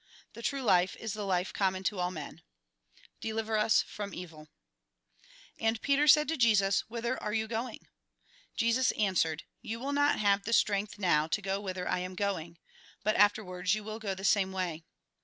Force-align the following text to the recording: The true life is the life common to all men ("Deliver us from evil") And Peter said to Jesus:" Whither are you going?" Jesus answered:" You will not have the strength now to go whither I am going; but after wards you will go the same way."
The 0.33 0.41
true 0.41 0.63
life 0.63 0.95
is 0.95 1.13
the 1.13 1.25
life 1.27 1.53
common 1.53 1.83
to 1.83 1.99
all 1.99 2.09
men 2.09 2.41
("Deliver 3.19 3.55
us 3.55 3.83
from 3.83 4.15
evil") 4.15 4.47
And 5.59 5.79
Peter 5.79 6.07
said 6.07 6.27
to 6.29 6.37
Jesus:" 6.37 6.79
Whither 6.89 7.21
are 7.21 7.33
you 7.35 7.47
going?" 7.47 7.87
Jesus 8.57 8.89
answered:" 8.93 9.43
You 9.61 9.79
will 9.79 9.93
not 9.93 10.17
have 10.17 10.41
the 10.43 10.53
strength 10.53 10.97
now 10.97 11.27
to 11.27 11.39
go 11.43 11.61
whither 11.61 11.87
I 11.87 11.99
am 11.99 12.15
going; 12.15 12.57
but 13.03 13.15
after 13.15 13.43
wards 13.45 13.75
you 13.75 13.83
will 13.83 13.99
go 13.99 14.15
the 14.15 14.25
same 14.25 14.51
way." 14.51 14.85